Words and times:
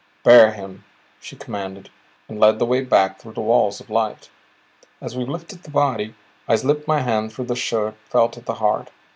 "Bear 0.23 0.53
him," 0.53 0.83
she 1.19 1.35
commanded, 1.35 1.91
and 2.27 2.39
led 2.39 2.57
the 2.57 2.65
way 2.65 2.81
back 2.81 3.19
through 3.19 3.33
the 3.33 3.39
walls 3.41 3.79
of 3.79 3.91
light. 3.91 4.31
As 4.99 5.15
we 5.15 5.25
lifted 5.25 5.61
the 5.61 5.69
body, 5.69 6.15
I 6.47 6.55
slipped 6.55 6.87
my 6.87 7.01
hand 7.01 7.31
through 7.31 7.45
the 7.45 7.55
shirt, 7.55 7.93
felt 8.09 8.35
at 8.35 8.47
the 8.47 8.55
heart. 8.55 8.89